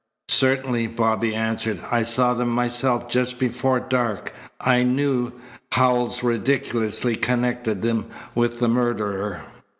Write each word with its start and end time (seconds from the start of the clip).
"Certainly," 0.29 0.87
Bobby 0.87 1.35
answered. 1.35 1.79
"I 1.91 2.01
saw 2.01 2.33
them 2.33 2.49
myself 2.49 3.07
just 3.07 3.37
before 3.37 3.79
dark. 3.79 4.33
I 4.59 4.81
knew 4.81 5.31
Howells 5.73 6.23
ridiculously 6.23 7.13
connected 7.15 7.83
them 7.83 8.07
with 8.33 8.57
the 8.57 8.67
murderer." 8.67 9.43